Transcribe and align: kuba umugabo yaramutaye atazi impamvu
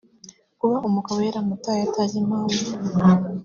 kuba 0.59 0.77
umugabo 0.87 1.19
yaramutaye 1.27 1.81
atazi 1.87 2.15
impamvu 2.23 2.61